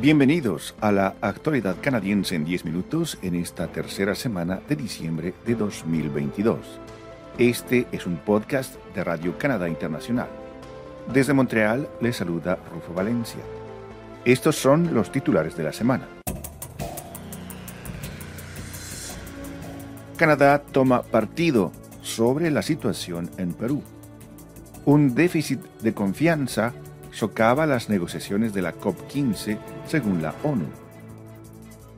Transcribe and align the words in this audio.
Bienvenidos 0.00 0.74
a 0.80 0.92
la 0.92 1.14
actualidad 1.20 1.76
canadiense 1.82 2.34
en 2.34 2.46
10 2.46 2.64
minutos 2.64 3.18
en 3.20 3.34
esta 3.34 3.66
tercera 3.66 4.14
semana 4.14 4.62
de 4.66 4.74
diciembre 4.74 5.34
de 5.44 5.54
2022. 5.54 6.58
Este 7.36 7.86
es 7.92 8.06
un 8.06 8.16
podcast 8.16 8.76
de 8.94 9.04
Radio 9.04 9.36
Canadá 9.36 9.68
Internacional. 9.68 10.28
Desde 11.12 11.34
Montreal 11.34 11.86
les 12.00 12.16
saluda 12.16 12.58
Rufo 12.72 12.94
Valencia. 12.94 13.42
Estos 14.24 14.56
son 14.56 14.94
los 14.94 15.12
titulares 15.12 15.54
de 15.54 15.64
la 15.64 15.72
semana. 15.74 16.08
Canadá 20.16 20.62
toma 20.62 21.02
partido 21.02 21.72
sobre 22.00 22.50
la 22.50 22.62
situación 22.62 23.30
en 23.36 23.52
Perú. 23.52 23.82
Un 24.86 25.14
déficit 25.14 25.60
de 25.82 25.92
confianza 25.92 26.72
socava 27.12 27.66
las 27.66 27.88
negociaciones 27.88 28.52
de 28.52 28.62
la 28.62 28.74
COP15 28.74 29.58
según 29.86 30.22
la 30.22 30.34
ONU. 30.42 30.66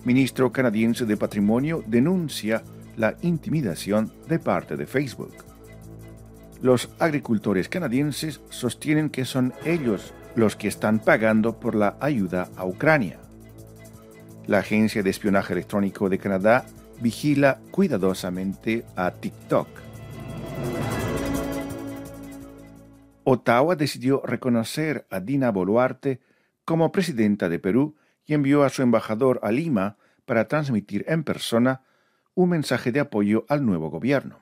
Ministro 0.04 0.50
canadiense 0.50 1.06
de 1.06 1.16
Patrimonio 1.16 1.84
denuncia 1.86 2.62
la 2.96 3.16
intimidación 3.22 4.12
de 4.28 4.38
parte 4.38 4.76
de 4.76 4.86
Facebook. 4.86 5.32
Los 6.60 6.90
agricultores 6.98 7.68
canadienses 7.68 8.40
sostienen 8.50 9.10
que 9.10 9.24
son 9.24 9.52
ellos 9.64 10.12
los 10.34 10.56
que 10.56 10.68
están 10.68 10.98
pagando 10.98 11.58
por 11.58 11.74
la 11.74 11.96
ayuda 12.00 12.48
a 12.56 12.64
Ucrania. 12.64 13.18
La 14.46 14.58
Agencia 14.58 15.02
de 15.02 15.10
Espionaje 15.10 15.52
Electrónico 15.52 16.08
de 16.08 16.18
Canadá 16.18 16.64
vigila 17.00 17.60
cuidadosamente 17.70 18.84
a 18.96 19.10
TikTok. 19.10 19.68
Ottawa 23.24 23.76
decidió 23.76 24.22
reconocer 24.24 25.06
a 25.10 25.20
Dina 25.20 25.50
Boluarte 25.50 26.20
como 26.64 26.92
presidenta 26.92 27.48
de 27.48 27.58
Perú 27.58 27.96
y 28.24 28.34
envió 28.34 28.64
a 28.64 28.68
su 28.68 28.82
embajador 28.82 29.40
a 29.42 29.52
Lima 29.52 29.96
para 30.24 30.48
transmitir 30.48 31.04
en 31.08 31.24
persona 31.24 31.82
un 32.34 32.50
mensaje 32.50 32.92
de 32.92 33.00
apoyo 33.00 33.44
al 33.48 33.64
nuevo 33.64 33.90
gobierno. 33.90 34.40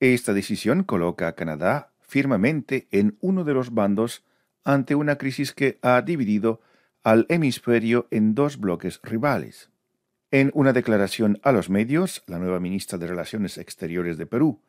Esta 0.00 0.32
decisión 0.32 0.84
coloca 0.84 1.26
a 1.28 1.34
Canadá 1.34 1.92
firmemente 2.00 2.88
en 2.90 3.16
uno 3.20 3.44
de 3.44 3.54
los 3.54 3.74
bandos 3.74 4.24
ante 4.64 4.94
una 4.94 5.16
crisis 5.16 5.52
que 5.52 5.78
ha 5.82 6.00
dividido 6.02 6.60
al 7.02 7.26
hemisferio 7.28 8.06
en 8.10 8.34
dos 8.34 8.58
bloques 8.58 9.00
rivales. 9.02 9.70
En 10.30 10.50
una 10.54 10.72
declaración 10.72 11.40
a 11.42 11.52
los 11.52 11.70
medios, 11.70 12.22
la 12.26 12.38
nueva 12.38 12.60
ministra 12.60 12.98
de 12.98 13.06
Relaciones 13.06 13.56
Exteriores 13.56 14.18
de 14.18 14.26
Perú, 14.26 14.60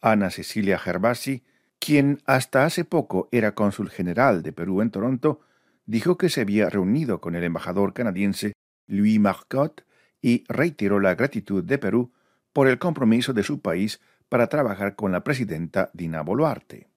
Ana 0.00 0.30
Cecilia 0.30 0.78
Gervasi, 0.78 1.44
quien 1.84 2.22
hasta 2.24 2.64
hace 2.64 2.86
poco 2.86 3.28
era 3.30 3.54
cónsul 3.54 3.90
general 3.90 4.42
de 4.42 4.54
Perú 4.54 4.80
en 4.80 4.90
Toronto, 4.90 5.40
dijo 5.84 6.16
que 6.16 6.30
se 6.30 6.40
había 6.40 6.70
reunido 6.70 7.20
con 7.20 7.34
el 7.34 7.44
embajador 7.44 7.92
canadiense 7.92 8.54
Louis 8.86 9.20
Marcotte 9.20 9.84
y 10.22 10.44
reiteró 10.48 10.98
la 10.98 11.14
gratitud 11.14 11.62
de 11.62 11.76
Perú 11.76 12.14
por 12.54 12.68
el 12.68 12.78
compromiso 12.78 13.34
de 13.34 13.42
su 13.42 13.60
país 13.60 14.00
para 14.30 14.46
trabajar 14.46 14.96
con 14.96 15.12
la 15.12 15.24
presidenta 15.24 15.90
Dina 15.92 16.22
Boluarte. 16.22 16.88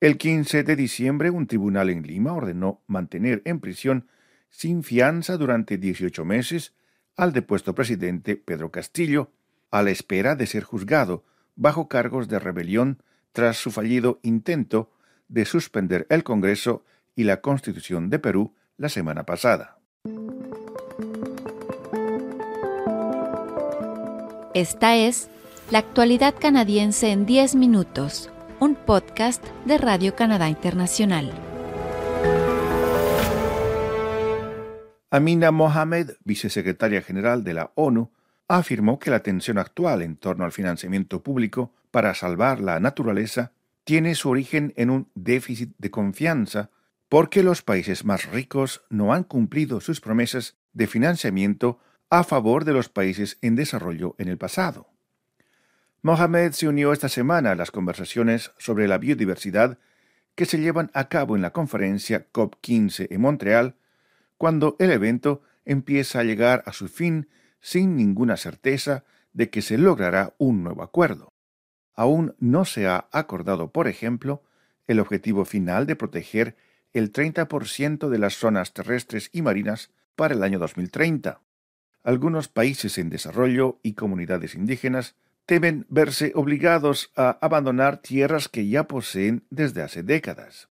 El 0.00 0.18
15 0.18 0.64
de 0.64 0.74
diciembre, 0.74 1.30
un 1.30 1.46
tribunal 1.46 1.88
en 1.90 2.02
Lima 2.02 2.32
ordenó 2.32 2.82
mantener 2.88 3.42
en 3.44 3.60
prisión 3.60 4.08
sin 4.50 4.82
fianza 4.82 5.36
durante 5.36 5.78
18 5.78 6.24
meses 6.24 6.74
al 7.16 7.32
depuesto 7.32 7.76
presidente 7.76 8.34
Pedro 8.34 8.72
Castillo, 8.72 9.30
a 9.70 9.84
la 9.84 9.90
espera 9.90 10.34
de 10.34 10.48
ser 10.48 10.64
juzgado 10.64 11.24
bajo 11.54 11.86
cargos 11.86 12.26
de 12.26 12.40
rebelión 12.40 12.98
tras 13.32 13.56
su 13.56 13.70
fallido 13.70 14.18
intento 14.22 14.90
de 15.28 15.44
suspender 15.44 16.06
el 16.10 16.22
Congreso 16.22 16.84
y 17.16 17.24
la 17.24 17.40
Constitución 17.40 18.10
de 18.10 18.18
Perú 18.18 18.54
la 18.76 18.88
semana 18.88 19.24
pasada. 19.24 19.78
Esta 24.54 24.96
es 24.96 25.28
La 25.70 25.78
actualidad 25.78 26.34
canadiense 26.38 27.10
en 27.10 27.24
10 27.24 27.54
minutos, 27.54 28.30
un 28.60 28.74
podcast 28.74 29.42
de 29.64 29.78
Radio 29.78 30.14
Canadá 30.14 30.50
Internacional. 30.50 31.32
Amina 35.10 35.50
Mohamed, 35.50 36.12
vicesecretaria 36.24 37.00
general 37.02 37.44
de 37.44 37.54
la 37.54 37.70
ONU, 37.74 38.10
afirmó 38.58 38.98
que 38.98 39.10
la 39.10 39.22
tensión 39.22 39.56
actual 39.56 40.02
en 40.02 40.16
torno 40.16 40.44
al 40.44 40.52
financiamiento 40.52 41.22
público 41.22 41.72
para 41.90 42.14
salvar 42.14 42.60
la 42.60 42.80
naturaleza 42.80 43.52
tiene 43.84 44.14
su 44.14 44.28
origen 44.28 44.74
en 44.76 44.90
un 44.90 45.08
déficit 45.14 45.74
de 45.78 45.90
confianza 45.90 46.70
porque 47.08 47.42
los 47.42 47.62
países 47.62 48.04
más 48.04 48.30
ricos 48.30 48.84
no 48.90 49.14
han 49.14 49.24
cumplido 49.24 49.80
sus 49.80 50.00
promesas 50.00 50.56
de 50.74 50.86
financiamiento 50.86 51.78
a 52.10 52.24
favor 52.24 52.66
de 52.66 52.74
los 52.74 52.90
países 52.90 53.38
en 53.40 53.56
desarrollo 53.56 54.14
en 54.18 54.28
el 54.28 54.36
pasado. 54.36 54.88
Mohamed 56.02 56.52
se 56.52 56.68
unió 56.68 56.92
esta 56.92 57.08
semana 57.08 57.52
a 57.52 57.54
las 57.54 57.70
conversaciones 57.70 58.52
sobre 58.58 58.86
la 58.86 58.98
biodiversidad 58.98 59.78
que 60.34 60.44
se 60.44 60.58
llevan 60.58 60.90
a 60.92 61.08
cabo 61.08 61.36
en 61.36 61.42
la 61.42 61.52
conferencia 61.52 62.26
COP15 62.32 63.08
en 63.10 63.20
Montreal, 63.20 63.76
cuando 64.36 64.76
el 64.78 64.90
evento 64.90 65.42
empieza 65.64 66.20
a 66.20 66.24
llegar 66.24 66.62
a 66.66 66.72
su 66.72 66.88
fin 66.88 67.28
sin 67.62 67.96
ninguna 67.96 68.36
certeza 68.36 69.04
de 69.32 69.48
que 69.48 69.62
se 69.62 69.78
logrará 69.78 70.34
un 70.36 70.62
nuevo 70.62 70.82
acuerdo. 70.82 71.32
Aún 71.94 72.34
no 72.38 72.66
se 72.66 72.86
ha 72.86 73.08
acordado, 73.12 73.72
por 73.72 73.88
ejemplo, 73.88 74.42
el 74.86 75.00
objetivo 75.00 75.46
final 75.46 75.86
de 75.86 75.96
proteger 75.96 76.56
el 76.92 77.12
30% 77.12 78.10
de 78.10 78.18
las 78.18 78.34
zonas 78.34 78.74
terrestres 78.74 79.30
y 79.32 79.40
marinas 79.40 79.90
para 80.16 80.34
el 80.34 80.42
año 80.42 80.58
2030. 80.58 81.40
Algunos 82.02 82.48
países 82.48 82.98
en 82.98 83.08
desarrollo 83.08 83.78
y 83.82 83.94
comunidades 83.94 84.54
indígenas 84.54 85.14
temen 85.46 85.86
verse 85.88 86.32
obligados 86.34 87.12
a 87.16 87.38
abandonar 87.40 87.98
tierras 87.98 88.48
que 88.48 88.68
ya 88.68 88.84
poseen 88.84 89.44
desde 89.50 89.82
hace 89.82 90.02
décadas. 90.02 90.68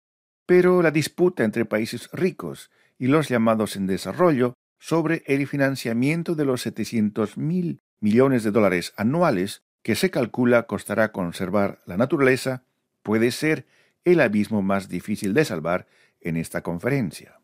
Pero 0.45 0.81
la 0.81 0.91
disputa 0.91 1.43
entre 1.43 1.65
países 1.65 2.09
ricos 2.13 2.71
y 2.97 3.07
los 3.07 3.27
llamados 3.27 3.75
en 3.75 3.87
desarrollo 3.87 4.55
sobre 4.79 5.23
el 5.25 5.47
financiamiento 5.47 6.35
de 6.35 6.45
los 6.45 6.61
700 6.61 7.37
mil 7.37 7.81
millones 7.99 8.43
de 8.43 8.51
dólares 8.51 8.93
anuales 8.97 9.63
que 9.81 9.95
se 9.95 10.11
calcula 10.11 10.63
costará 10.63 11.11
conservar 11.11 11.79
la 11.85 11.97
naturaleza 11.97 12.63
puede 13.03 13.31
ser 13.31 13.65
el 14.03 14.19
abismo 14.19 14.61
más 14.61 14.89
difícil 14.89 15.33
de 15.33 15.45
salvar 15.45 15.87
en 16.21 16.37
esta 16.37 16.61
conferencia. 16.61 17.39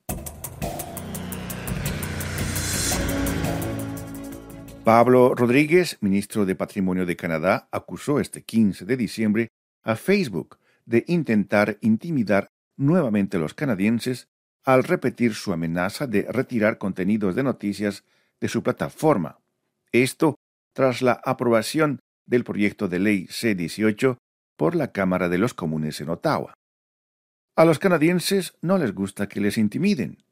Pablo 4.83 5.33
Rodríguez, 5.33 5.97
ministro 6.01 6.45
de 6.45 6.55
Patrimonio 6.55 7.05
de 7.05 7.15
Canadá, 7.15 7.69
acusó 7.71 8.19
este 8.19 8.43
15 8.43 8.83
de 8.83 8.97
diciembre 8.97 9.47
a 9.81 9.95
Facebook 9.95 10.57
de 10.85 11.05
intentar 11.07 11.77
intimidar 11.79 12.51
nuevamente 12.75 13.37
a 13.37 13.39
los 13.39 13.53
canadienses 13.53 14.27
al 14.63 14.83
repetir 14.83 15.35
su 15.35 15.53
amenaza 15.53 16.07
de 16.07 16.23
retirar 16.29 16.77
contenidos 16.77 17.35
de 17.35 17.43
noticias 17.43 18.03
de 18.39 18.47
su 18.47 18.63
plataforma. 18.63 19.39
Esto 19.91 20.35
tras 20.73 21.01
la 21.01 21.21
aprobación 21.23 21.99
del 22.25 22.43
proyecto 22.43 22.87
de 22.87 22.99
ley 22.99 23.27
C-18 23.29 24.17
por 24.55 24.75
la 24.75 24.91
Cámara 24.91 25.29
de 25.29 25.37
los 25.37 25.53
Comunes 25.53 25.99
en 26.01 26.09
Ottawa. 26.09 26.53
A 27.55 27.65
los 27.65 27.79
canadienses 27.79 28.57
no 28.61 28.77
les 28.77 28.93
gusta 28.93 29.27
que 29.27 29.39
les 29.39 29.57
intimiden. 29.57 30.23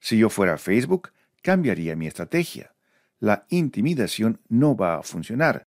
Si 0.00 0.18
yo 0.18 0.28
fuera 0.30 0.58
Facebook, 0.58 1.12
cambiaría 1.42 1.94
mi 1.94 2.06
estrategia. 2.06 2.74
La 3.20 3.46
intimidación 3.48 4.40
no 4.48 4.76
va 4.76 4.96
a 4.96 5.02
funcionar, 5.02 5.64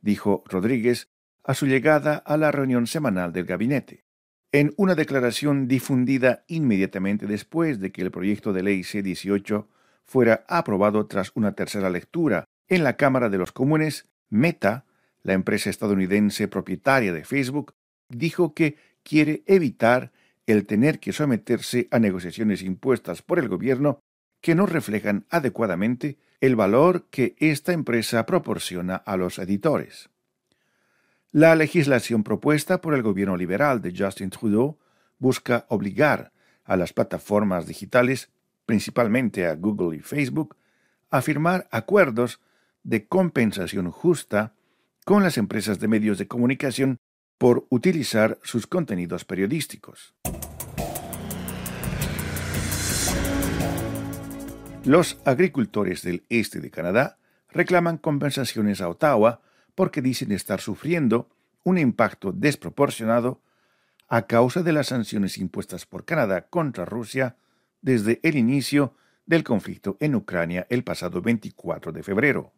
dijo 0.00 0.42
Rodríguez 0.46 1.08
a 1.44 1.54
su 1.54 1.66
llegada 1.66 2.16
a 2.16 2.36
la 2.36 2.50
reunión 2.50 2.86
semanal 2.86 3.32
del 3.32 3.46
gabinete. 3.46 4.04
En 4.50 4.72
una 4.78 4.94
declaración 4.94 5.68
difundida 5.68 6.44
inmediatamente 6.46 7.26
después 7.26 7.80
de 7.80 7.92
que 7.92 8.00
el 8.00 8.10
proyecto 8.10 8.54
de 8.54 8.62
ley 8.62 8.82
C-18 8.82 9.66
fuera 10.04 10.46
aprobado 10.48 11.06
tras 11.06 11.32
una 11.34 11.52
tercera 11.52 11.90
lectura 11.90 12.44
en 12.66 12.82
la 12.82 12.96
Cámara 12.96 13.28
de 13.28 13.36
los 13.36 13.52
Comunes, 13.52 14.08
Meta, 14.30 14.86
la 15.22 15.34
empresa 15.34 15.68
estadounidense 15.68 16.48
propietaria 16.48 17.12
de 17.12 17.24
Facebook, 17.24 17.74
dijo 18.08 18.54
que 18.54 18.76
quiere 19.02 19.42
evitar 19.46 20.12
el 20.46 20.64
tener 20.64 20.98
que 20.98 21.12
someterse 21.12 21.88
a 21.90 21.98
negociaciones 21.98 22.62
impuestas 22.62 23.20
por 23.20 23.38
el 23.38 23.48
gobierno 23.48 24.00
que 24.40 24.54
no 24.54 24.64
reflejan 24.64 25.26
adecuadamente 25.28 26.16
el 26.40 26.56
valor 26.56 27.06
que 27.10 27.36
esta 27.38 27.74
empresa 27.74 28.24
proporciona 28.24 28.96
a 28.96 29.18
los 29.18 29.38
editores. 29.38 30.08
La 31.38 31.54
legislación 31.54 32.24
propuesta 32.24 32.80
por 32.80 32.94
el 32.94 33.02
gobierno 33.04 33.36
liberal 33.36 33.80
de 33.80 33.94
Justin 33.96 34.28
Trudeau 34.28 34.76
busca 35.20 35.66
obligar 35.68 36.32
a 36.64 36.76
las 36.76 36.92
plataformas 36.92 37.68
digitales, 37.68 38.32
principalmente 38.66 39.46
a 39.46 39.54
Google 39.54 39.96
y 39.96 40.00
Facebook, 40.00 40.56
a 41.10 41.22
firmar 41.22 41.68
acuerdos 41.70 42.40
de 42.82 43.06
compensación 43.06 43.92
justa 43.92 44.52
con 45.04 45.22
las 45.22 45.38
empresas 45.38 45.78
de 45.78 45.86
medios 45.86 46.18
de 46.18 46.26
comunicación 46.26 46.98
por 47.38 47.68
utilizar 47.68 48.40
sus 48.42 48.66
contenidos 48.66 49.24
periodísticos. 49.24 50.16
Los 54.84 55.20
agricultores 55.24 56.02
del 56.02 56.24
este 56.30 56.58
de 56.58 56.72
Canadá 56.72 57.18
reclaman 57.48 57.96
compensaciones 57.96 58.80
a 58.80 58.88
Ottawa 58.88 59.40
porque 59.78 60.02
dicen 60.02 60.32
estar 60.32 60.60
sufriendo 60.60 61.30
un 61.62 61.78
impacto 61.78 62.32
desproporcionado 62.32 63.40
a 64.08 64.26
causa 64.26 64.64
de 64.64 64.72
las 64.72 64.88
sanciones 64.88 65.38
impuestas 65.38 65.86
por 65.86 66.04
Canadá 66.04 66.48
contra 66.48 66.84
Rusia 66.84 67.36
desde 67.80 68.18
el 68.24 68.36
inicio 68.36 68.96
del 69.24 69.44
conflicto 69.44 69.96
en 70.00 70.16
Ucrania 70.16 70.66
el 70.68 70.82
pasado 70.82 71.22
24 71.22 71.92
de 71.92 72.02
febrero. 72.02 72.52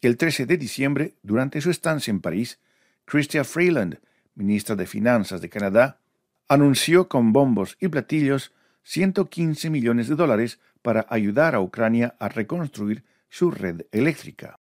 El 0.00 0.16
13 0.16 0.46
de 0.46 0.56
diciembre, 0.56 1.16
durante 1.22 1.60
su 1.60 1.68
estancia 1.68 2.10
en 2.10 2.22
París, 2.22 2.60
Chrystia 3.04 3.44
Freeland, 3.44 3.98
ministra 4.34 4.76
de 4.76 4.86
Finanzas 4.86 5.42
de 5.42 5.50
Canadá, 5.50 6.00
anunció 6.48 7.10
con 7.10 7.34
bombos 7.34 7.76
y 7.78 7.88
platillos 7.88 8.54
115 8.84 9.68
millones 9.68 10.08
de 10.08 10.14
dólares 10.14 10.60
para 10.80 11.04
ayudar 11.10 11.54
a 11.54 11.60
Ucrania 11.60 12.16
a 12.18 12.30
reconstruir 12.30 13.04
su 13.28 13.50
red 13.50 13.82
eléctrica. 13.92 14.59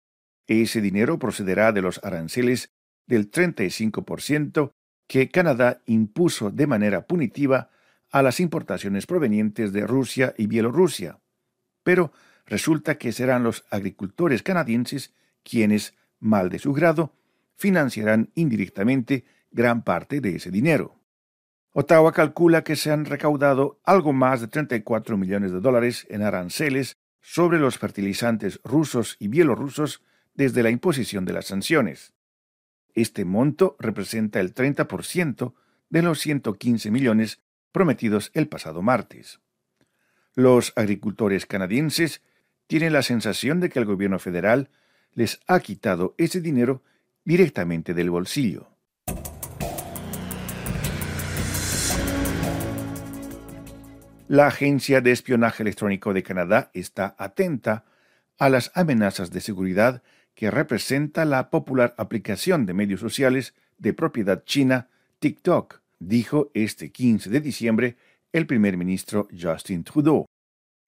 Ese 0.49 0.81
dinero 0.81 1.19
procederá 1.19 1.71
de 1.71 1.83
los 1.83 2.03
aranceles 2.03 2.71
del 3.05 3.29
35% 3.29 4.71
que 5.07 5.29
Canadá 5.29 5.83
impuso 5.85 6.49
de 6.49 6.65
manera 6.65 7.05
punitiva 7.05 7.69
a 8.09 8.23
las 8.23 8.39
importaciones 8.39 9.05
provenientes 9.05 9.71
de 9.73 9.85
Rusia 9.85 10.33
y 10.39 10.47
Bielorrusia. 10.47 11.19
Pero 11.83 12.11
resulta 12.47 12.97
que 12.97 13.11
serán 13.11 13.43
los 13.43 13.63
agricultores 13.69 14.41
canadienses 14.41 15.13
quienes, 15.43 15.93
mal 16.19 16.49
de 16.49 16.57
su 16.57 16.73
grado, 16.73 17.13
financiarán 17.55 18.31
indirectamente 18.33 19.25
gran 19.51 19.83
parte 19.83 20.19
de 20.19 20.37
ese 20.37 20.49
dinero. 20.49 20.99
Ottawa 21.73 22.11
calcula 22.11 22.63
que 22.63 22.75
se 22.75 22.89
han 22.89 23.05
recaudado 23.05 23.79
algo 23.83 24.13
más 24.13 24.41
de 24.41 24.47
34 24.47 25.15
millones 25.15 25.51
de 25.51 25.59
dólares 25.59 26.07
en 26.09 26.23
aranceles 26.23 26.97
sobre 27.21 27.59
los 27.59 27.77
fertilizantes 27.77 28.59
rusos 28.63 29.15
y 29.19 29.27
bielorrusos 29.27 30.01
desde 30.39 30.63
la 30.63 30.69
imposición 30.69 31.25
de 31.25 31.33
las 31.33 31.47
sanciones. 31.47 32.13
Este 32.93 33.25
monto 33.25 33.75
representa 33.77 34.39
el 34.39 34.55
30% 34.55 35.53
de 35.89 36.01
los 36.01 36.21
115 36.21 36.91
millones 36.91 37.41
prometidos 37.73 38.31
el 38.33 38.47
pasado 38.47 38.81
martes. 38.81 39.41
Los 40.35 40.71
agricultores 40.77 41.45
canadienses 41.45 42.21
tienen 42.67 42.93
la 42.93 43.01
sensación 43.01 43.59
de 43.59 43.67
que 43.67 43.79
el 43.79 43.85
gobierno 43.85 44.17
federal 44.17 44.69
les 45.13 45.41
ha 45.45 45.59
quitado 45.59 46.15
ese 46.17 46.39
dinero 46.39 46.83
directamente 47.25 47.93
del 47.93 48.09
bolsillo. 48.09 48.69
La 54.29 54.47
Agencia 54.47 55.01
de 55.01 55.11
Espionaje 55.11 55.63
Electrónico 55.63 56.13
de 56.13 56.23
Canadá 56.23 56.71
está 56.73 57.13
atenta 57.17 57.83
a 58.37 58.47
las 58.47 58.71
amenazas 58.73 59.31
de 59.31 59.41
seguridad 59.41 60.01
que 60.39 60.51
representa 60.51 61.25
la 61.25 61.49
popular 61.49 61.93
aplicación 61.97 62.65
de 62.65 62.73
medios 62.73 63.01
sociales 63.01 63.53
de 63.77 63.91
propiedad 63.91 64.45
china 64.45 64.87
TikTok, 65.19 65.81
dijo 65.99 66.49
este 66.53 66.93
15 66.93 67.29
de 67.29 67.41
diciembre 67.41 67.97
el 68.31 68.47
primer 68.47 68.77
ministro 68.77 69.27
Justin 69.37 69.83
Trudeau. 69.83 70.27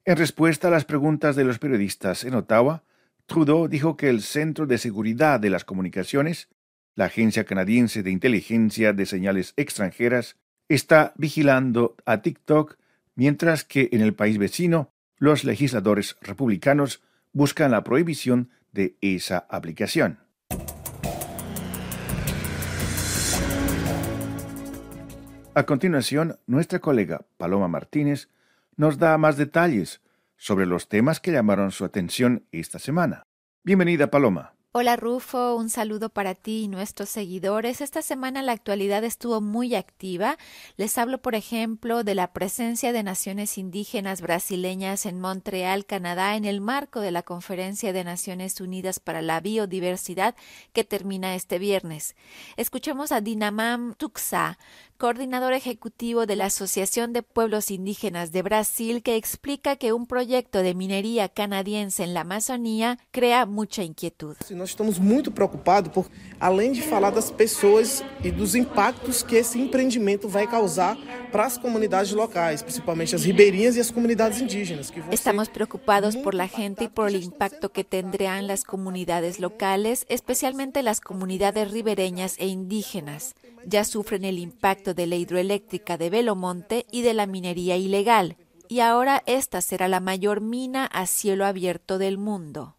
En 0.06 0.16
respuesta 0.16 0.70
a 0.70 0.72
las 0.72 0.86
preguntas 0.86 1.36
de 1.36 1.44
los 1.44 1.60
periodistas 1.60 2.24
en 2.24 2.36
Ottawa, 2.36 2.86
Trudeau 3.26 3.68
dijo 3.68 3.98
que 3.98 4.08
el 4.08 4.22
Centro 4.22 4.68
de 4.68 4.78
Seguridad 4.78 5.42
de 5.42 5.50
las 5.50 5.66
Comunicaciones, 5.66 6.48
la 6.96 7.08
Agencia 7.08 7.44
Canadiense 7.44 8.04
de 8.04 8.12
Inteligencia 8.12 8.94
de 8.94 9.06
Señales 9.06 9.54
Extranjeras, 9.58 10.38
está 10.70 11.12
vigilando 11.18 11.98
a 12.06 12.22
TikTok 12.22 12.78
mientras 13.16 13.66
que 13.66 13.90
en 13.92 14.00
el 14.00 14.14
país 14.14 14.38
vecino 14.38 14.94
los 15.18 15.44
legisladores 15.44 16.16
republicanos 16.22 17.04
buscan 17.34 17.72
la 17.72 17.84
prohibición 17.84 18.50
de 18.72 18.98
esa 19.02 19.46
aplicación. 19.50 20.20
A 25.54 25.64
continuación, 25.64 26.40
nuestra 26.48 26.80
colega 26.80 27.26
Paloma 27.38 27.68
Martínez 27.68 28.30
nos 28.78 28.98
da 28.98 29.18
más 29.18 29.36
detalles 29.36 30.02
sobre 30.38 30.66
los 30.66 30.88
temas 30.88 31.20
que 31.20 31.32
llamaron 31.32 31.72
su 31.72 31.84
atención 31.84 32.46
esta 32.52 32.80
semana. 32.80 33.28
Bienvenida, 33.64 34.10
Paloma. 34.10 34.54
Hola 34.74 34.96
Rufo, 34.96 35.56
un 35.56 35.70
saludo 35.70 36.08
para 36.08 36.34
ti 36.34 36.62
y 36.62 36.68
nuestros 36.70 37.10
seguidores. 37.10 37.82
Esta 37.82 38.02
semana 38.02 38.42
la 38.42 38.54
actualidad 38.54 39.04
estuvo 39.04 39.42
muy 39.42 39.76
activa. 39.76 40.38
Les 40.78 40.98
hablo, 40.98 41.22
por 41.22 41.36
ejemplo, 41.36 42.06
de 42.06 42.16
la 42.16 42.32
presencia 42.32 42.94
de 42.94 43.04
naciones 43.04 43.58
indígenas 43.58 44.22
brasileñas 44.22 45.06
en 45.06 45.20
Montreal, 45.20 45.86
Canadá, 45.86 46.38
en 46.38 46.46
el 46.46 46.62
marco 46.62 47.02
de 47.02 47.12
la 47.12 47.22
Conferencia 47.22 47.92
de 47.92 48.06
Naciones 48.06 48.62
Unidas 48.62 49.02
para 49.02 49.22
la 49.22 49.42
Biodiversidad 49.42 50.36
que 50.72 50.86
termina 50.86 51.36
este 51.36 51.60
viernes. 51.60 52.16
Escuchemos 52.56 53.12
a 53.12 53.20
Dinamam 53.20 53.94
Tuxa, 53.96 54.58
coordinador 55.02 55.54
ejecutivo 55.54 56.28
de 56.28 56.36
la 56.36 56.46
Asociación 56.46 57.12
de 57.12 57.24
Pueblos 57.24 57.72
Indígenas 57.72 58.32
de 58.32 58.44
Brasil, 58.44 59.02
que 59.02 59.16
explica 59.16 59.76
que 59.76 59.94
un 59.94 60.06
proyecto 60.06 60.62
de 60.62 60.76
minería 60.76 61.28
canadiense 61.28 62.04
en 62.04 62.14
la 62.14 62.22
Amazonía 62.22 63.00
crea 63.10 63.48
mucha 63.48 63.82
inquietud. 63.82 64.36
Nós 64.52 64.70
estamos 64.70 65.00
muito 65.00 65.32
preocupados 65.32 65.92
por, 65.92 66.06
além 66.40 66.72
de 66.72 66.84
falar 66.84 67.10
das 67.10 67.32
pessoas 67.32 68.04
e 68.24 68.30
dos 68.30 68.54
impactos 68.54 69.24
que 69.24 69.38
esse 69.38 69.60
empreendimento 69.60 70.30
vai 70.30 70.46
causar 70.46 70.96
para 71.32 71.48
as 71.48 71.58
comunidades 71.58 72.12
locais, 72.12 72.62
principalmente 72.62 73.16
as 73.16 73.24
ribeirinhas 73.24 73.76
e 73.78 73.80
as 73.80 73.90
comunidades 73.90 74.40
indígenas. 74.40 74.94
Estamos 75.10 75.50
preocupados 75.50 76.16
por 76.16 76.36
la 76.36 76.48
gente 76.48 76.84
y 76.84 76.90
por 76.90 77.10
el 77.10 77.24
impacto 77.24 77.72
que 77.72 77.84
tendrá 77.84 78.38
en 78.38 78.46
las 78.46 78.64
comunidades 78.64 79.40
locales, 79.40 80.06
especialmente 80.10 80.84
las 80.84 81.02
comunidades 81.02 81.72
ribereñas 81.72 82.36
e 82.38 82.46
indígenas. 82.46 83.34
Ya 83.66 83.84
sufren 83.84 84.26
el 84.26 84.40
impacto 84.40 84.91
de 84.94 85.08
la 85.08 85.16
hidroeléctrica 85.16 85.98
de 85.98 86.10
Belomonte 86.10 86.86
y 86.92 87.02
de 87.02 87.14
la 87.14 87.26
minería 87.26 87.78
ilegal, 87.78 88.38
y 88.68 88.80
ahora 88.80 89.24
esta 89.26 89.62
será 89.62 89.88
la 89.88 90.00
mayor 90.00 90.42
mina 90.42 90.86
a 90.86 91.06
cielo 91.06 91.46
abierto 91.46 91.98
del 91.98 92.18
mundo. 92.18 92.78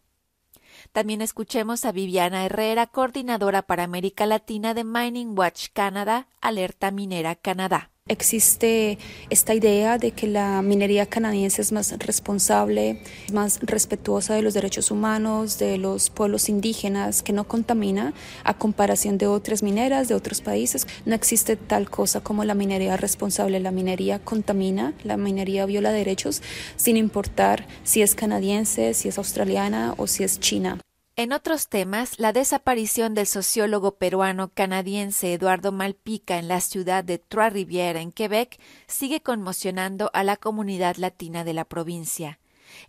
También 0.91 1.21
escuchemos 1.21 1.85
a 1.85 1.91
Viviana 1.91 2.45
Herrera, 2.45 2.87
coordinadora 2.87 3.61
para 3.61 3.83
América 3.83 4.25
Latina 4.25 4.73
de 4.73 4.83
Mining 4.83 5.37
Watch 5.37 5.67
Canada, 5.73 6.27
Alerta 6.41 6.91
Minera 6.91 7.35
Canadá. 7.35 7.92
Existe 8.09 8.97
esta 9.29 9.53
idea 9.55 9.97
de 9.97 10.11
que 10.11 10.27
la 10.27 10.61
minería 10.61 11.05
canadiense 11.05 11.61
es 11.61 11.71
más 11.71 11.97
responsable, 11.99 13.01
más 13.31 13.61
respetuosa 13.61 14.33
de 14.35 14.41
los 14.41 14.53
derechos 14.53 14.91
humanos, 14.91 15.57
de 15.57 15.77
los 15.77 16.09
pueblos 16.09 16.49
indígenas, 16.49 17.23
que 17.23 17.31
no 17.31 17.47
contamina 17.47 18.13
a 18.43 18.57
comparación 18.57 19.17
de 19.17 19.27
otras 19.27 19.63
mineras 19.63 20.09
de 20.09 20.15
otros 20.15 20.41
países. 20.41 20.85
No 21.05 21.15
existe 21.15 21.55
tal 21.55 21.89
cosa 21.89 22.19
como 22.19 22.43
la 22.43 22.55
minería 22.55 22.97
responsable. 22.97 23.61
La 23.61 23.71
minería 23.71 24.19
contamina, 24.19 24.93
la 25.05 25.15
minería 25.15 25.65
viola 25.65 25.93
derechos, 25.93 26.41
sin 26.75 26.97
importar 26.97 27.65
si 27.83 28.01
es 28.01 28.15
canadiense, 28.15 28.95
si 28.95 29.07
es 29.07 29.17
australiana 29.17 29.95
o 29.95 30.07
si 30.07 30.25
es 30.25 30.41
china. 30.41 30.77
En 31.15 31.31
otros 31.31 31.67
temas, 31.67 32.17
la 32.17 32.33
desaparición 32.33 33.13
del 33.13 33.27
sociólogo 33.27 33.97
peruano-canadiense 33.97 35.31
Eduardo 35.31 35.71
Malpica 35.71 36.39
en 36.39 36.47
la 36.47 36.59
ciudad 36.59 37.03
de 37.03 37.19
Trois-Rivières, 37.19 38.01
en 38.01 38.11
Quebec, 38.11 38.59
sigue 38.87 39.21
conmocionando 39.21 40.09
a 40.13 40.23
la 40.23 40.37
comunidad 40.37 40.95
latina 40.95 41.43
de 41.43 41.53
la 41.53 41.65
provincia. 41.65 42.39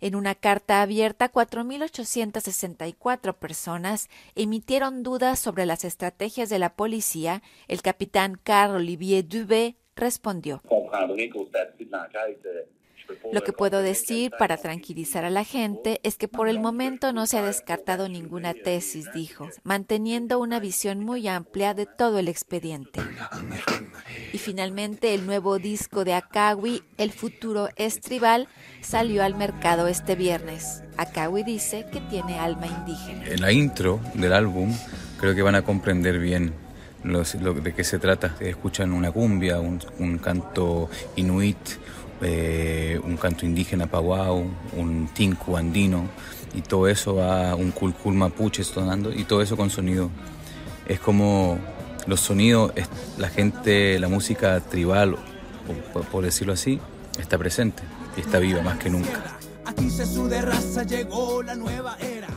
En 0.01 0.15
una 0.15 0.33
carta 0.33 0.81
abierta, 0.81 1.31
4.864 1.31 3.35
personas 3.35 4.09
emitieron 4.33 5.03
dudas 5.03 5.37
sobre 5.37 5.67
las 5.67 5.85
estrategias 5.85 6.49
de 6.49 6.57
la 6.57 6.73
policía. 6.73 7.43
El 7.67 7.83
capitán 7.83 8.39
Carl 8.43 8.77
Olivier 8.77 9.27
Dubé 9.27 9.75
respondió. 9.95 10.63
Lo 13.31 13.43
que 13.43 13.53
puedo 13.53 13.81
decir 13.81 14.31
para 14.37 14.57
tranquilizar 14.57 15.25
a 15.25 15.29
la 15.29 15.43
gente 15.43 15.99
es 16.03 16.17
que 16.17 16.27
por 16.27 16.47
el 16.47 16.59
momento 16.59 17.11
no 17.11 17.25
se 17.25 17.37
ha 17.37 17.43
descartado 17.43 18.07
ninguna 18.07 18.53
tesis, 18.53 19.11
dijo, 19.13 19.49
manteniendo 19.63 20.39
una 20.39 20.59
visión 20.59 20.99
muy 20.99 21.27
amplia 21.27 21.73
de 21.73 21.85
todo 21.85 22.19
el 22.19 22.27
expediente. 22.27 23.01
Y 24.31 24.37
finalmente 24.37 25.13
el 25.13 25.25
nuevo 25.25 25.59
disco 25.59 26.05
de 26.05 26.13
Akawi, 26.13 26.83
El 26.97 27.11
futuro 27.11 27.69
es 27.75 27.99
tribal, 27.99 28.47
salió 28.81 29.23
al 29.23 29.35
mercado 29.35 29.87
este 29.87 30.15
viernes. 30.15 30.83
Akawi 30.97 31.43
dice 31.43 31.85
que 31.91 32.01
tiene 32.01 32.39
alma 32.39 32.67
indígena. 32.67 33.25
En 33.27 33.41
la 33.41 33.51
intro 33.51 33.99
del 34.13 34.33
álbum 34.33 34.73
creo 35.19 35.35
que 35.35 35.41
van 35.41 35.55
a 35.55 35.63
comprender 35.63 36.19
bien 36.19 36.53
lo, 37.03 37.23
de 37.23 37.73
qué 37.73 37.83
se 37.83 37.99
trata. 37.99 38.35
Escuchan 38.39 38.91
una 38.91 39.11
cumbia, 39.11 39.59
un, 39.59 39.81
un 39.99 40.17
canto 40.17 40.89
inuit, 41.15 41.57
eh, 42.21 42.99
un 43.03 43.17
canto 43.17 43.45
indígena 43.45 43.87
paguao, 43.87 44.45
un 44.75 45.09
tinku 45.13 45.57
andino, 45.57 46.07
y 46.53 46.61
todo 46.61 46.87
eso 46.87 47.15
va 47.15 47.55
un 47.55 47.71
culcul 47.71 48.13
mapuche 48.13 48.63
sonando, 48.63 49.13
y 49.13 49.23
todo 49.23 49.41
eso 49.41 49.57
con 49.57 49.69
sonido. 49.69 50.09
Es 50.87 50.99
como 50.99 51.57
los 52.07 52.19
sonidos, 52.19 52.71
la 53.17 53.29
gente, 53.29 53.99
la 53.99 54.07
música 54.07 54.59
tribal, 54.61 55.17
por, 55.93 56.05
por 56.05 56.23
decirlo 56.23 56.53
así, 56.53 56.79
está 57.19 57.37
presente 57.37 57.83
y 58.15 58.21
está 58.21 58.39
viva 58.39 58.61
más 58.61 58.77
que 58.77 58.89
nunca. 58.89 59.37
Matices 59.65 60.09
su 60.09 60.27
de 60.27 60.41
raza, 60.41 60.83
llegó 60.83 61.41
la 61.41 61.55
nueva 61.55 61.97
era. 61.99 62.27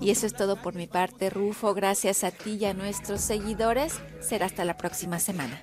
Y 0.00 0.10
eso 0.10 0.26
es 0.26 0.32
todo 0.32 0.56
por 0.56 0.74
mi 0.74 0.86
parte, 0.86 1.28
Rufo. 1.28 1.74
Gracias 1.74 2.24
a 2.24 2.30
ti 2.30 2.56
y 2.58 2.64
a 2.64 2.72
nuestros 2.72 3.20
seguidores. 3.20 4.00
Será 4.20 4.46
hasta 4.46 4.64
la 4.64 4.78
próxima 4.78 5.18
semana. 5.18 5.62